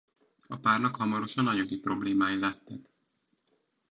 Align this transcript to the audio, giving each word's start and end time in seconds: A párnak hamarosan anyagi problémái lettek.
A 0.47 0.57
párnak 0.57 0.95
hamarosan 0.95 1.47
anyagi 1.47 1.77
problémái 1.79 2.39
lettek. 2.39 2.89